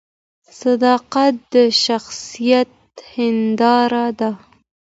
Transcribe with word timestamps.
صداقت 0.61 1.33
د 1.53 1.55
شخصیت 1.83 2.69
هنداره 3.13 4.07
ده 4.19 4.31